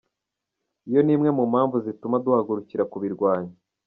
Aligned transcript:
Iyo 0.89 0.99
ni 1.03 1.11
imwe 1.15 1.29
mu 1.37 1.43
mpamvu 1.51 1.75
zituma 1.85 2.21
duhagurukira 2.23 2.83
kubirwanya”. 2.91 3.53